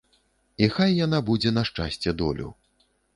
І 0.63 0.69
хай 0.77 0.95
яна 1.05 1.19
будзе 1.27 1.49
на 1.57 1.63
шчасце-долю. 1.69 2.47